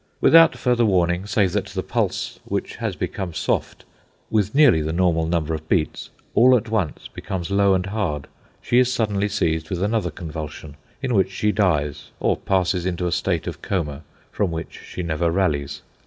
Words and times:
Without 0.19 0.57
further 0.57 0.83
warning, 0.83 1.27
save 1.27 1.51
that 1.51 1.67
the 1.67 1.83
pulse, 1.83 2.39
which 2.43 2.77
has 2.77 2.95
become 2.95 3.35
soft, 3.35 3.85
with 4.31 4.55
nearly 4.55 4.81
the 4.81 4.91
normal 4.91 5.27
number 5.27 5.53
of 5.53 5.69
beats, 5.69 6.09
all 6.33 6.57
at 6.57 6.69
once 6.69 7.07
becomes 7.07 7.51
low 7.51 7.75
and 7.75 7.85
hard; 7.85 8.25
she 8.63 8.79
is 8.79 8.91
suddenly 8.91 9.27
seized 9.29 9.69
with 9.69 9.83
another 9.83 10.09
convulsion, 10.09 10.75
in 11.03 11.13
which 11.13 11.29
she 11.29 11.51
dies, 11.51 12.09
or 12.19 12.35
passes 12.35 12.83
into 12.87 13.05
a 13.05 13.11
state 13.11 13.45
of 13.45 13.61
coma 13.61 14.01
from 14.31 14.49
which 14.49 14.79
she 14.87 15.03
never 15.03 15.29
rallies. 15.29 15.83